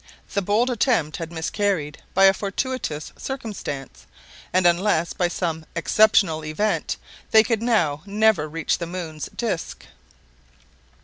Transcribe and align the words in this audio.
The 0.33 0.41
bold 0.41 0.71
attempt 0.71 1.17
had 1.17 1.31
miscarried 1.31 1.99
by 2.15 2.25
a 2.25 2.33
fortuitous 2.33 3.13
circumstance; 3.19 4.07
and 4.51 4.65
unless 4.65 5.13
by 5.13 5.27
some 5.27 5.63
exceptional 5.75 6.43
event, 6.43 6.97
they 7.29 7.43
could 7.43 7.61
now 7.61 8.01
never 8.07 8.49
reach 8.49 8.79
the 8.79 8.87
moon's 8.87 9.29
disc. 9.35 9.85